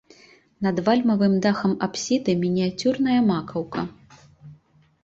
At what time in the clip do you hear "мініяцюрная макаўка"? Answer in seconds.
2.45-3.87